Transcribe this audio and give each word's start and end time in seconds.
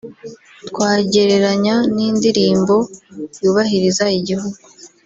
twagereranya 0.69 1.75
n’indirimbo 1.95 2.75
yubahiriza 3.43 4.05
igihugu 4.19 4.57